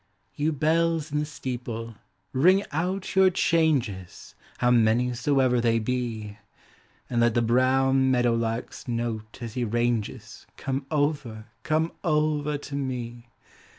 [0.33, 1.93] Yor bells in the steeple,
[2.33, 6.39] ring out your changes, How many soever they be.
[7.07, 12.75] And let the brown meadow lark's note as he ranges Come over, come over to
[12.75, 13.29] me.